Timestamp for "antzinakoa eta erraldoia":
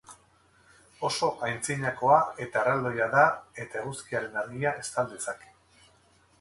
1.47-3.11